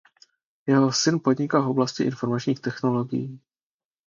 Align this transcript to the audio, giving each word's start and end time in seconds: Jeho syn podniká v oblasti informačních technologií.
Jeho 0.67 0.87
syn 0.91 1.19
podniká 1.19 1.59
v 1.61 1.67
oblasti 1.69 2.03
informačních 2.03 2.59
technologií. 2.59 3.39